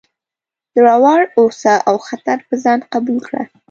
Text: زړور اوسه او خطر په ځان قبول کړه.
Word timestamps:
زړور 0.75 1.21
اوسه 1.39 1.73
او 1.89 1.95
خطر 2.07 2.37
په 2.47 2.53
ځان 2.63 2.79
قبول 2.93 3.17
کړه. 3.27 3.41